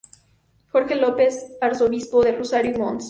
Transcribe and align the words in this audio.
Jorge 0.71 0.95
López, 0.95 1.51
arzobispo 1.61 2.23
de 2.23 2.31
Rosario 2.31 2.71
y 2.73 2.77
Mons. 2.79 2.99